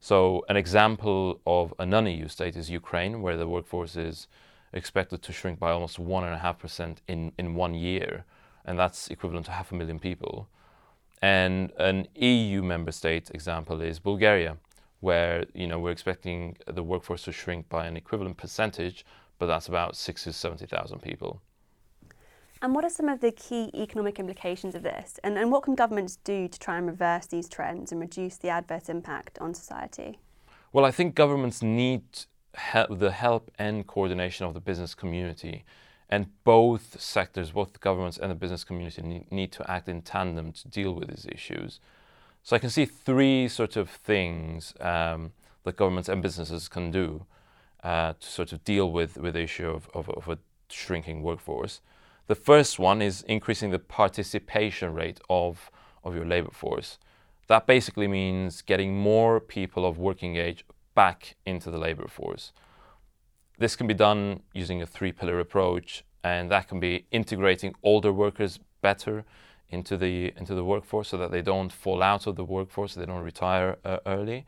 So, 0.00 0.44
an 0.48 0.56
example 0.56 1.40
of 1.46 1.74
a 1.78 1.84
non 1.84 2.06
EU 2.06 2.28
state 2.28 2.56
is 2.56 2.70
Ukraine, 2.70 3.20
where 3.20 3.36
the 3.36 3.46
workforce 3.46 3.94
is 3.94 4.26
expected 4.72 5.22
to 5.22 5.32
shrink 5.32 5.58
by 5.58 5.70
almost 5.70 5.98
1.5% 5.98 6.96
in, 7.08 7.32
in 7.36 7.54
one 7.54 7.74
year 7.74 8.24
and 8.64 8.78
that's 8.78 9.08
equivalent 9.08 9.46
to 9.46 9.52
half 9.52 9.72
a 9.72 9.74
million 9.74 9.98
people. 9.98 10.48
And 11.22 11.72
an 11.78 12.06
EU 12.16 12.62
member 12.62 12.92
state 12.92 13.30
example 13.30 13.80
is 13.80 13.98
Bulgaria, 13.98 14.58
where 15.00 15.44
you 15.54 15.66
know 15.66 15.78
we're 15.78 15.90
expecting 15.90 16.56
the 16.66 16.82
workforce 16.82 17.22
to 17.24 17.32
shrink 17.32 17.68
by 17.68 17.86
an 17.86 17.96
equivalent 17.96 18.36
percentage, 18.36 19.04
but 19.38 19.46
that's 19.46 19.68
about 19.68 19.96
60 19.96 20.30
to 20.30 20.32
70,000 20.32 21.00
people. 21.00 21.40
And 22.62 22.74
what 22.74 22.84
are 22.84 22.90
some 22.90 23.08
of 23.08 23.20
the 23.20 23.30
key 23.32 23.70
economic 23.74 24.18
implications 24.18 24.74
of 24.74 24.82
this? 24.82 25.20
And, 25.22 25.36
and 25.36 25.50
what 25.52 25.64
can 25.64 25.74
governments 25.74 26.16
do 26.24 26.48
to 26.48 26.58
try 26.58 26.78
and 26.78 26.86
reverse 26.86 27.26
these 27.26 27.48
trends 27.48 27.92
and 27.92 28.00
reduce 28.00 28.38
the 28.38 28.48
adverse 28.48 28.88
impact 28.88 29.38
on 29.38 29.52
society? 29.52 30.18
Well, 30.72 30.86
I 30.86 30.90
think 30.90 31.14
governments 31.14 31.62
need 31.62 32.02
help, 32.54 32.98
the 32.98 33.10
help 33.10 33.50
and 33.58 33.86
coordination 33.86 34.46
of 34.46 34.54
the 34.54 34.60
business 34.60 34.94
community 34.94 35.64
And 36.08 36.26
both 36.44 37.00
sectors, 37.00 37.52
both 37.52 37.72
the 37.72 37.78
governments 37.78 38.18
and 38.18 38.30
the 38.30 38.34
business 38.34 38.64
community, 38.64 39.02
need, 39.02 39.32
need 39.32 39.52
to 39.52 39.70
act 39.70 39.88
in 39.88 40.02
tandem 40.02 40.52
to 40.52 40.68
deal 40.68 40.92
with 40.94 41.08
these 41.08 41.26
issues. 41.30 41.80
So 42.42 42.54
I 42.54 42.58
can 42.58 42.70
see 42.70 42.84
three 42.84 43.48
sort 43.48 43.76
of 43.76 43.88
things 43.88 44.74
um, 44.80 45.32
that 45.64 45.76
governments 45.76 46.08
and 46.08 46.22
businesses 46.22 46.68
can 46.68 46.90
do 46.90 47.24
uh, 47.82 48.12
to 48.20 48.26
sort 48.26 48.52
of 48.52 48.62
deal 48.64 48.90
with, 48.90 49.16
with 49.16 49.34
the 49.34 49.40
issue 49.40 49.68
of, 49.68 49.88
of, 49.94 50.08
of 50.10 50.28
a 50.28 50.38
shrinking 50.68 51.22
workforce. 51.22 51.80
The 52.26 52.34
first 52.34 52.78
one 52.78 53.02
is 53.02 53.22
increasing 53.22 53.70
the 53.70 53.78
participation 53.78 54.94
rate 54.94 55.20
of, 55.28 55.70
of 56.02 56.14
your 56.14 56.24
labor 56.24 56.50
force. 56.52 56.98
That 57.48 57.66
basically 57.66 58.08
means 58.08 58.62
getting 58.62 58.96
more 58.96 59.40
people 59.40 59.84
of 59.84 59.98
working 59.98 60.36
age 60.36 60.64
back 60.94 61.36
into 61.44 61.70
the 61.70 61.78
labor 61.78 62.08
force. 62.08 62.52
This 63.58 63.76
can 63.76 63.86
be 63.86 63.94
done 63.94 64.42
using 64.52 64.82
a 64.82 64.86
three 64.86 65.12
pillar 65.12 65.38
approach, 65.38 66.04
and 66.22 66.50
that 66.50 66.68
can 66.68 66.80
be 66.80 67.06
integrating 67.10 67.74
older 67.82 68.12
workers 68.12 68.58
better 68.80 69.24
into 69.70 69.96
the, 69.96 70.32
into 70.36 70.54
the 70.54 70.64
workforce 70.64 71.08
so 71.08 71.16
that 71.16 71.30
they 71.30 71.42
don't 71.42 71.72
fall 71.72 72.02
out 72.02 72.26
of 72.26 72.36
the 72.36 72.44
workforce, 72.44 72.94
they 72.94 73.06
don't 73.06 73.22
retire 73.22 73.76
uh, 73.84 73.98
early. 74.06 74.46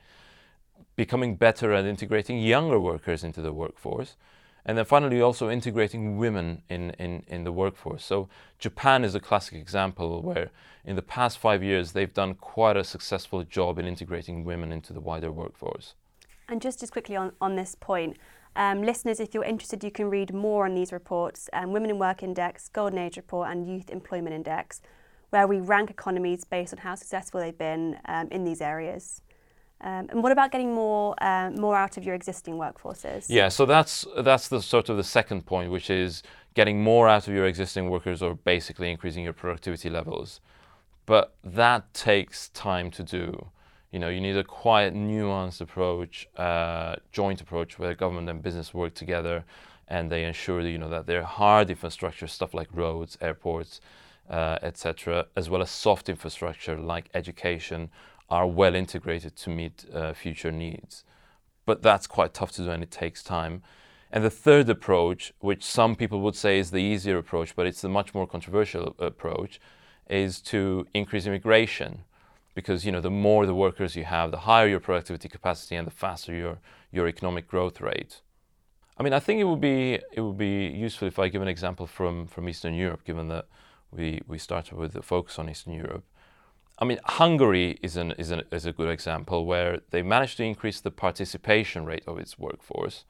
Becoming 0.94 1.36
better 1.36 1.72
at 1.72 1.84
integrating 1.84 2.38
younger 2.38 2.80
workers 2.80 3.22
into 3.22 3.42
the 3.42 3.52
workforce. 3.52 4.16
And 4.64 4.76
then 4.76 4.84
finally, 4.84 5.20
also 5.20 5.48
integrating 5.48 6.18
women 6.18 6.62
in, 6.68 6.90
in, 6.98 7.22
in 7.28 7.44
the 7.44 7.52
workforce. 7.52 8.04
So, 8.04 8.28
Japan 8.58 9.04
is 9.04 9.14
a 9.14 9.20
classic 9.20 9.54
example 9.54 10.22
where 10.22 10.50
in 10.84 10.96
the 10.96 11.02
past 11.02 11.38
five 11.38 11.62
years 11.62 11.92
they've 11.92 12.12
done 12.12 12.34
quite 12.34 12.76
a 12.76 12.82
successful 12.82 13.44
job 13.44 13.78
in 13.78 13.86
integrating 13.86 14.44
women 14.44 14.72
into 14.72 14.92
the 14.92 15.00
wider 15.00 15.30
workforce. 15.30 15.94
And 16.48 16.60
just 16.60 16.82
as 16.82 16.90
quickly 16.90 17.14
on, 17.14 17.32
on 17.40 17.54
this 17.54 17.76
point, 17.76 18.16
um, 18.56 18.82
listeners, 18.82 19.20
if 19.20 19.34
you're 19.34 19.44
interested, 19.44 19.84
you 19.84 19.90
can 19.90 20.10
read 20.10 20.32
more 20.34 20.64
on 20.64 20.74
these 20.74 20.92
reports 20.92 21.48
um, 21.52 21.72
Women 21.72 21.90
in 21.90 21.98
Work 21.98 22.22
Index, 22.22 22.68
Golden 22.68 22.98
Age 22.98 23.16
Report, 23.16 23.50
and 23.50 23.68
Youth 23.68 23.90
Employment 23.90 24.34
Index, 24.34 24.80
where 25.30 25.46
we 25.46 25.60
rank 25.60 25.90
economies 25.90 26.44
based 26.44 26.72
on 26.72 26.78
how 26.78 26.94
successful 26.94 27.40
they've 27.40 27.56
been 27.56 27.98
um, 28.06 28.28
in 28.30 28.44
these 28.44 28.60
areas. 28.60 29.20
Um, 29.82 30.08
and 30.10 30.22
what 30.22 30.32
about 30.32 30.52
getting 30.52 30.74
more 30.74 31.14
uh, 31.22 31.50
more 31.50 31.76
out 31.76 31.98
of 31.98 32.04
your 32.04 32.14
existing 32.14 32.54
workforces? 32.54 33.26
Yeah, 33.28 33.50
so 33.50 33.66
that's 33.66 34.06
that's 34.18 34.48
the 34.48 34.62
sort 34.62 34.88
of 34.88 34.96
the 34.96 35.04
second 35.04 35.44
point, 35.44 35.70
which 35.70 35.90
is 35.90 36.22
getting 36.54 36.82
more 36.82 37.08
out 37.08 37.28
of 37.28 37.34
your 37.34 37.46
existing 37.46 37.90
workers, 37.90 38.22
or 38.22 38.34
basically 38.34 38.90
increasing 38.90 39.22
your 39.22 39.34
productivity 39.34 39.90
levels. 39.90 40.40
But 41.04 41.34
that 41.44 41.92
takes 41.92 42.48
time 42.48 42.90
to 42.92 43.02
do. 43.02 43.48
You 43.96 44.00
know, 44.00 44.10
you 44.10 44.20
need 44.20 44.36
a 44.36 44.44
quiet, 44.44 44.92
nuanced 44.92 45.62
approach, 45.62 46.28
uh, 46.36 46.96
joint 47.12 47.40
approach 47.40 47.78
where 47.78 47.94
government 47.94 48.28
and 48.28 48.42
business 48.42 48.74
work 48.74 48.92
together, 48.92 49.42
and 49.88 50.12
they 50.12 50.24
ensure 50.24 50.62
that 50.62 50.68
you 50.68 50.76
know 50.76 50.90
that 50.90 51.06
their 51.06 51.22
hard 51.22 51.70
infrastructure, 51.70 52.26
stuff 52.26 52.52
like 52.52 52.68
roads, 52.74 53.16
airports, 53.22 53.80
uh, 54.28 54.58
etc., 54.60 55.28
as 55.34 55.48
well 55.48 55.62
as 55.62 55.70
soft 55.70 56.10
infrastructure 56.10 56.76
like 56.76 57.08
education, 57.14 57.88
are 58.28 58.46
well 58.46 58.74
integrated 58.74 59.34
to 59.36 59.48
meet 59.48 59.86
uh, 59.94 60.12
future 60.12 60.52
needs. 60.52 61.02
But 61.64 61.80
that's 61.80 62.06
quite 62.06 62.34
tough 62.34 62.52
to 62.56 62.64
do, 62.64 62.70
and 62.70 62.82
it 62.82 62.90
takes 62.90 63.22
time. 63.22 63.62
And 64.12 64.22
the 64.22 64.28
third 64.28 64.68
approach, 64.68 65.32
which 65.40 65.64
some 65.64 65.96
people 65.96 66.20
would 66.20 66.36
say 66.36 66.58
is 66.58 66.70
the 66.70 66.82
easier 66.82 67.16
approach, 67.16 67.56
but 67.56 67.66
it's 67.66 67.80
the 67.80 67.88
much 67.88 68.12
more 68.12 68.26
controversial 68.26 68.94
approach, 68.98 69.58
is 70.10 70.42
to 70.52 70.86
increase 70.92 71.24
immigration 71.24 72.04
because 72.56 72.86
you 72.86 72.90
know 72.90 73.02
the 73.02 73.10
more 73.10 73.46
the 73.46 73.54
workers 73.54 73.94
you 73.94 74.04
have, 74.04 74.32
the 74.32 74.44
higher 74.50 74.66
your 74.66 74.80
productivity 74.80 75.28
capacity 75.28 75.76
and 75.76 75.86
the 75.86 75.92
faster 75.92 76.34
your 76.34 76.58
your 76.90 77.06
economic 77.06 77.46
growth 77.46 77.80
rate. 77.80 78.22
I 78.98 79.02
mean, 79.02 79.12
I 79.12 79.20
think 79.20 79.40
it 79.40 79.44
would 79.44 79.60
be 79.60 80.00
it 80.12 80.22
would 80.22 80.38
be 80.38 80.66
useful 80.66 81.06
if 81.06 81.18
I 81.18 81.28
give 81.28 81.42
an 81.42 81.48
example 81.56 81.86
from 81.86 82.26
from 82.26 82.48
Eastern 82.48 82.74
Europe, 82.74 83.04
given 83.04 83.28
that 83.28 83.46
we 83.92 84.22
we 84.26 84.38
started 84.38 84.76
with 84.78 84.92
the 84.94 85.02
focus 85.02 85.38
on 85.38 85.48
Eastern 85.48 85.74
Europe. 85.74 86.04
I 86.78 86.84
mean, 86.86 86.98
Hungary 87.04 87.78
is 87.82 87.96
an 87.96 88.12
is 88.12 88.30
an 88.30 88.42
is 88.50 88.64
a 88.64 88.72
good 88.72 88.88
example 88.88 89.44
where 89.44 89.80
they 89.90 90.02
managed 90.02 90.38
to 90.38 90.44
increase 90.44 90.80
the 90.80 90.90
participation 90.90 91.84
rate 91.84 92.04
of 92.06 92.18
its 92.18 92.38
workforce. 92.38 93.04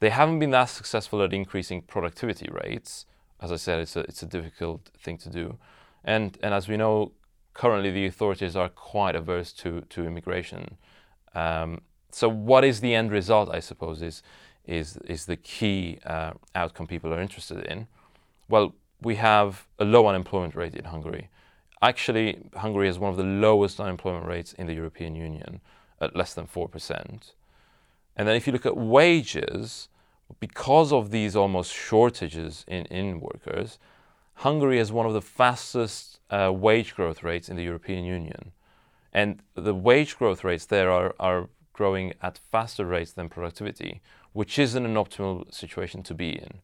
They 0.00 0.10
haven't 0.10 0.38
been 0.38 0.52
that 0.52 0.68
successful 0.68 1.22
at 1.22 1.32
increasing 1.32 1.82
productivity 1.82 2.48
rates. 2.50 3.06
As 3.40 3.50
I 3.50 3.56
said, 3.56 3.80
it's 3.80 3.96
a 3.96 4.00
it's 4.00 4.22
a 4.22 4.26
difficult 4.26 4.90
thing 5.04 5.16
to 5.18 5.30
do, 5.30 5.58
and 6.04 6.36
and 6.42 6.52
as 6.52 6.68
we 6.68 6.76
know, 6.76 7.12
currently 7.58 7.90
the 7.90 8.06
authorities 8.06 8.54
are 8.54 8.68
quite 8.68 9.16
averse 9.16 9.52
to, 9.52 9.80
to 9.90 10.06
immigration. 10.06 10.76
Um, 11.34 11.80
so 12.12 12.28
what 12.28 12.64
is 12.64 12.80
the 12.80 12.94
end 12.94 13.10
result, 13.10 13.50
I 13.50 13.58
suppose, 13.58 14.00
is, 14.00 14.22
is, 14.64 14.96
is 14.98 15.26
the 15.26 15.36
key 15.36 15.98
uh, 16.06 16.34
outcome 16.54 16.86
people 16.86 17.12
are 17.12 17.20
interested 17.20 17.64
in. 17.66 17.88
Well, 18.48 18.74
we 19.02 19.16
have 19.16 19.66
a 19.80 19.84
low 19.84 20.06
unemployment 20.06 20.54
rate 20.54 20.76
in 20.76 20.84
Hungary. 20.84 21.30
Actually, 21.82 22.38
Hungary 22.54 22.86
has 22.86 22.98
one 23.00 23.10
of 23.10 23.16
the 23.16 23.24
lowest 23.24 23.80
unemployment 23.80 24.26
rates 24.26 24.52
in 24.52 24.68
the 24.68 24.74
European 24.74 25.16
Union, 25.16 25.60
at 26.00 26.14
less 26.14 26.34
than 26.34 26.46
4%. 26.46 27.32
And 28.16 28.28
then 28.28 28.36
if 28.36 28.46
you 28.46 28.52
look 28.52 28.66
at 28.66 28.76
wages, 28.76 29.88
because 30.38 30.92
of 30.92 31.10
these 31.10 31.34
almost 31.34 31.72
shortages 31.72 32.64
in, 32.68 32.84
in 32.86 33.20
workers, 33.20 33.80
Hungary 34.42 34.78
has 34.78 34.92
one 34.92 35.04
of 35.04 35.14
the 35.14 35.20
fastest 35.20 36.20
uh, 36.30 36.52
wage 36.54 36.94
growth 36.94 37.24
rates 37.24 37.48
in 37.48 37.56
the 37.56 37.64
European 37.64 38.04
Union. 38.04 38.52
And 39.12 39.42
the 39.54 39.74
wage 39.74 40.16
growth 40.16 40.44
rates 40.44 40.64
there 40.64 40.92
are, 40.92 41.12
are 41.18 41.48
growing 41.72 42.12
at 42.22 42.38
faster 42.38 42.86
rates 42.86 43.10
than 43.10 43.28
productivity, 43.28 44.00
which 44.32 44.56
isn't 44.56 44.86
an 44.86 44.94
optimal 44.94 45.52
situation 45.52 46.04
to 46.04 46.14
be 46.14 46.30
in. 46.30 46.60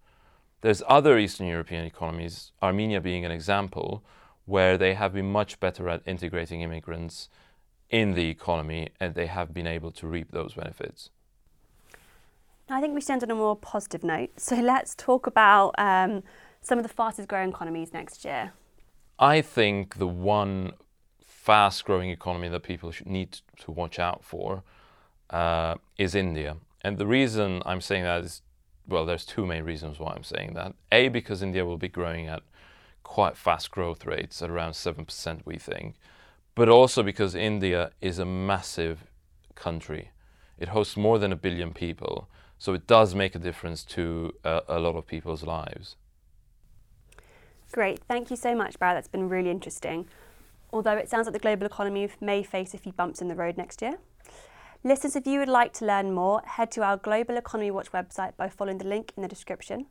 There's 0.60 0.84
other 0.88 1.18
Eastern 1.18 1.48
European 1.48 1.84
economies, 1.84 2.52
Armenia 2.62 3.00
being 3.00 3.24
an 3.24 3.32
example, 3.32 4.04
where 4.44 4.78
they 4.78 4.94
have 4.94 5.12
been 5.12 5.32
much 5.32 5.58
better 5.58 5.88
at 5.88 6.02
integrating 6.06 6.60
immigrants 6.60 7.28
in 7.90 8.14
the 8.14 8.28
economy 8.28 8.90
and 9.00 9.16
they 9.16 9.26
have 9.26 9.52
been 9.52 9.66
able 9.66 9.90
to 9.90 10.06
reap 10.06 10.30
those 10.30 10.54
benefits. 10.54 11.10
I 12.68 12.80
think 12.80 12.94
we 12.94 13.00
stand 13.00 13.24
on 13.24 13.30
a 13.32 13.34
more 13.34 13.56
positive 13.56 14.04
note. 14.04 14.30
So 14.38 14.56
let's 14.56 14.94
talk 14.94 15.26
about 15.26 15.74
um, 15.76 16.22
some 16.64 16.78
of 16.78 16.82
the 16.82 16.92
fastest 16.92 17.28
growing 17.28 17.50
economies 17.50 17.92
next 17.92 18.24
year? 18.24 18.52
I 19.18 19.40
think 19.40 19.98
the 19.98 20.08
one 20.08 20.72
fast 21.24 21.84
growing 21.84 22.10
economy 22.10 22.48
that 22.48 22.62
people 22.62 22.90
should 22.90 23.06
need 23.06 23.38
to 23.60 23.70
watch 23.70 23.98
out 23.98 24.24
for 24.24 24.64
uh, 25.30 25.76
is 25.98 26.14
India. 26.14 26.56
And 26.80 26.98
the 26.98 27.06
reason 27.06 27.62
I'm 27.64 27.80
saying 27.80 28.04
that 28.04 28.24
is 28.24 28.42
well, 28.86 29.06
there's 29.06 29.24
two 29.24 29.46
main 29.46 29.64
reasons 29.64 29.98
why 29.98 30.12
I'm 30.14 30.24
saying 30.24 30.54
that. 30.54 30.74
A, 30.92 31.08
because 31.08 31.42
India 31.42 31.64
will 31.64 31.78
be 31.78 31.88
growing 31.88 32.28
at 32.28 32.42
quite 33.02 33.36
fast 33.36 33.70
growth 33.70 34.04
rates 34.04 34.42
at 34.42 34.50
around 34.50 34.72
7%, 34.72 35.40
we 35.44 35.56
think. 35.56 35.94
But 36.54 36.68
also 36.68 37.02
because 37.02 37.34
India 37.34 37.90
is 38.00 38.18
a 38.18 38.24
massive 38.24 39.06
country. 39.54 40.10
It 40.58 40.68
hosts 40.68 40.96
more 40.96 41.18
than 41.18 41.32
a 41.32 41.36
billion 41.36 41.72
people. 41.72 42.28
So 42.58 42.74
it 42.74 42.86
does 42.86 43.14
make 43.14 43.34
a 43.34 43.38
difference 43.38 43.84
to 43.84 44.32
uh, 44.44 44.60
a 44.68 44.78
lot 44.78 44.96
of 44.96 45.06
people's 45.06 45.42
lives. 45.42 45.96
Great, 47.74 48.04
thank 48.06 48.30
you 48.30 48.36
so 48.36 48.54
much, 48.54 48.78
Barret. 48.78 48.94
That's 48.94 49.08
been 49.08 49.28
really 49.28 49.50
interesting. 49.50 50.06
Although 50.72 50.96
it 50.96 51.10
sounds 51.10 51.26
like 51.26 51.32
the 51.32 51.40
global 51.40 51.66
economy 51.66 52.08
may 52.20 52.44
face 52.44 52.72
a 52.72 52.78
few 52.78 52.92
bumps 52.92 53.20
in 53.20 53.26
the 53.26 53.34
road 53.34 53.56
next 53.56 53.82
year. 53.82 53.98
Listeners, 54.84 55.16
if 55.16 55.26
you 55.26 55.40
would 55.40 55.48
like 55.48 55.72
to 55.72 55.84
learn 55.84 56.12
more, 56.12 56.40
head 56.46 56.70
to 56.70 56.84
our 56.84 56.96
Global 56.96 57.36
Economy 57.36 57.72
Watch 57.72 57.90
website 57.90 58.36
by 58.36 58.48
following 58.48 58.78
the 58.78 58.86
link 58.86 59.12
in 59.16 59.24
the 59.24 59.28
description. 59.28 59.86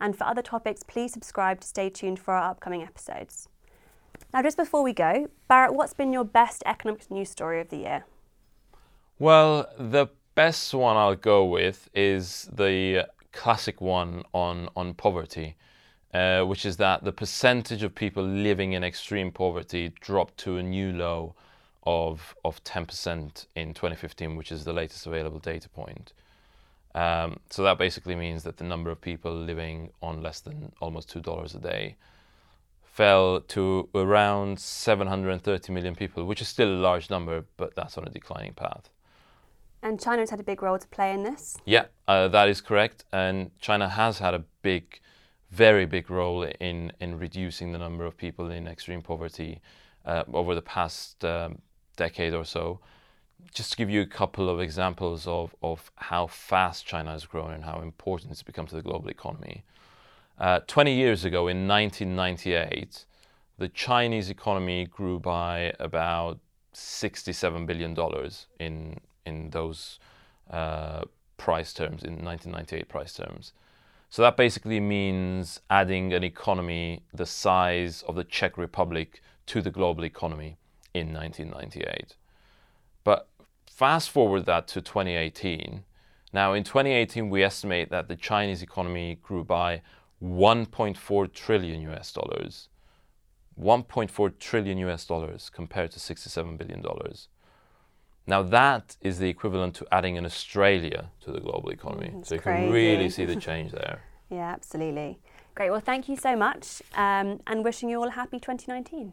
And 0.00 0.16
for 0.16 0.22
other 0.22 0.40
topics, 0.40 0.84
please 0.84 1.12
subscribe 1.12 1.60
to 1.62 1.66
stay 1.66 1.90
tuned 1.90 2.20
for 2.20 2.32
our 2.32 2.48
upcoming 2.48 2.84
episodes. 2.84 3.48
Now, 4.32 4.40
just 4.42 4.56
before 4.56 4.84
we 4.84 4.92
go, 4.92 5.26
Barret, 5.48 5.74
what's 5.74 5.94
been 5.94 6.12
your 6.12 6.24
best 6.24 6.62
economic 6.64 7.10
news 7.10 7.28
story 7.28 7.60
of 7.60 7.70
the 7.70 7.78
year? 7.78 8.04
Well, 9.18 9.66
the 9.76 10.06
best 10.36 10.72
one 10.72 10.96
I'll 10.96 11.16
go 11.16 11.44
with 11.44 11.88
is 11.92 12.48
the 12.52 13.08
classic 13.32 13.80
one 13.80 14.22
on, 14.32 14.68
on 14.76 14.94
poverty 14.94 15.56
uh, 16.16 16.42
which 16.44 16.64
is 16.64 16.78
that 16.78 17.04
the 17.04 17.12
percentage 17.12 17.82
of 17.82 17.94
people 17.94 18.22
living 18.22 18.72
in 18.72 18.82
extreme 18.82 19.30
poverty 19.30 19.92
dropped 20.00 20.38
to 20.38 20.56
a 20.56 20.62
new 20.62 20.90
low 20.90 21.34
of, 21.84 22.34
of 22.42 22.64
10% 22.64 23.46
in 23.54 23.74
2015, 23.74 24.34
which 24.34 24.50
is 24.50 24.64
the 24.64 24.72
latest 24.72 25.06
available 25.06 25.38
data 25.38 25.68
point. 25.68 26.14
Um, 26.94 27.38
so 27.50 27.62
that 27.64 27.76
basically 27.76 28.14
means 28.14 28.44
that 28.44 28.56
the 28.56 28.64
number 28.64 28.90
of 28.90 28.98
people 28.98 29.30
living 29.30 29.90
on 30.00 30.22
less 30.22 30.40
than 30.40 30.72
almost 30.80 31.12
$2 31.12 31.54
a 31.54 31.58
day 31.58 31.96
fell 32.82 33.42
to 33.42 33.86
around 33.94 34.58
730 34.58 35.70
million 35.70 35.94
people, 35.94 36.24
which 36.24 36.40
is 36.40 36.48
still 36.48 36.68
a 36.68 36.80
large 36.80 37.10
number, 37.10 37.44
but 37.58 37.74
that's 37.74 37.98
on 37.98 38.04
a 38.06 38.10
declining 38.10 38.54
path. 38.54 38.88
And 39.82 40.00
China's 40.00 40.30
had 40.30 40.40
a 40.40 40.44
big 40.44 40.62
role 40.62 40.78
to 40.78 40.88
play 40.88 41.12
in 41.12 41.24
this? 41.24 41.58
Yeah, 41.66 41.84
uh, 42.08 42.28
that 42.28 42.48
is 42.48 42.62
correct. 42.62 43.04
And 43.12 43.50
China 43.60 43.90
has 43.90 44.18
had 44.20 44.32
a 44.32 44.42
big 44.62 45.00
very 45.50 45.86
big 45.86 46.10
role 46.10 46.42
in, 46.60 46.92
in 47.00 47.18
reducing 47.18 47.72
the 47.72 47.78
number 47.78 48.04
of 48.04 48.16
people 48.16 48.50
in 48.50 48.66
extreme 48.66 49.02
poverty 49.02 49.60
uh, 50.04 50.24
over 50.32 50.54
the 50.54 50.62
past 50.62 51.24
um, 51.24 51.58
decade 51.96 52.34
or 52.34 52.44
so. 52.44 52.80
Just 53.54 53.72
to 53.72 53.76
give 53.76 53.90
you 53.90 54.00
a 54.00 54.06
couple 54.06 54.48
of 54.48 54.60
examples 54.60 55.26
of, 55.26 55.54
of 55.62 55.90
how 55.96 56.26
fast 56.26 56.86
China 56.86 57.12
has 57.12 57.26
grown 57.26 57.52
and 57.52 57.64
how 57.64 57.80
important 57.80 58.32
it's 58.32 58.42
become 58.42 58.66
to 58.66 58.74
the 58.74 58.82
global 58.82 59.08
economy. 59.08 59.62
Uh, 60.38 60.60
20 60.66 60.92
years 60.92 61.24
ago, 61.24 61.48
in 61.48 61.66
1998, 61.66 63.04
the 63.58 63.68
Chinese 63.68 64.28
economy 64.28 64.86
grew 64.86 65.18
by 65.18 65.72
about 65.78 66.38
67 66.72 67.64
billion 67.64 67.94
dollars 67.94 68.46
in 68.60 69.00
in 69.24 69.50
those 69.50 69.98
uh, 70.50 71.02
price 71.36 71.72
terms 71.72 72.02
in 72.04 72.22
1998 72.22 72.88
price 72.88 73.14
terms. 73.14 73.52
So 74.08 74.22
that 74.22 74.36
basically 74.36 74.80
means 74.80 75.60
adding 75.68 76.12
an 76.12 76.24
economy 76.24 77.02
the 77.12 77.26
size 77.26 78.02
of 78.06 78.14
the 78.14 78.24
Czech 78.24 78.56
Republic 78.56 79.20
to 79.46 79.60
the 79.60 79.70
global 79.70 80.04
economy 80.04 80.56
in 80.94 81.12
1998. 81.12 82.16
But 83.04 83.28
fast 83.70 84.10
forward 84.10 84.46
that 84.46 84.68
to 84.68 84.80
2018. 84.80 85.84
Now, 86.32 86.52
in 86.52 86.64
2018, 86.64 87.30
we 87.30 87.42
estimate 87.42 87.90
that 87.90 88.08
the 88.08 88.16
Chinese 88.16 88.62
economy 88.62 89.18
grew 89.22 89.44
by 89.44 89.82
1.4 90.22 91.32
trillion 91.32 91.80
US 91.90 92.12
dollars. 92.12 92.68
1.4 93.60 94.38
trillion 94.38 94.78
US 94.78 95.06
dollars 95.06 95.50
compared 95.50 95.90
to 95.92 96.00
67 96.00 96.56
billion 96.56 96.82
dollars. 96.82 97.28
Now 98.26 98.42
that 98.42 98.96
is 99.00 99.18
the 99.18 99.28
equivalent 99.28 99.74
to 99.76 99.86
adding 99.92 100.18
an 100.18 100.26
Australia 100.26 101.10
to 101.22 101.30
the 101.30 101.40
global 101.40 101.70
economy. 101.70 102.10
Mm, 102.14 102.26
so 102.26 102.34
you 102.34 102.40
crazy. 102.40 102.64
can 102.64 102.72
really 102.72 103.08
see 103.08 103.24
the 103.32 103.36
change 103.36 103.72
there. 103.72 104.00
Yeah, 104.30 104.52
absolutely. 104.52 105.20
Great. 105.54 105.70
Well, 105.70 105.80
thank 105.80 106.08
you 106.08 106.16
so 106.16 106.36
much 106.36 106.82
um, 106.94 107.40
and 107.46 107.64
wishing 107.64 107.88
you 107.88 108.00
all 108.00 108.08
a 108.08 108.10
happy 108.10 108.38
2019. 108.38 109.12